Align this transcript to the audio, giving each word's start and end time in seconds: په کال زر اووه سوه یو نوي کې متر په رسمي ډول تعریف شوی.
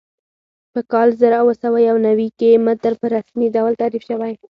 په 0.73 0.79
کال 0.91 1.09
زر 1.19 1.31
اووه 1.39 1.55
سوه 1.63 1.79
یو 1.89 1.97
نوي 2.07 2.29
کې 2.39 2.49
متر 2.65 2.93
په 3.01 3.07
رسمي 3.15 3.47
ډول 3.55 3.73
تعریف 3.81 4.03
شوی. 4.09 4.33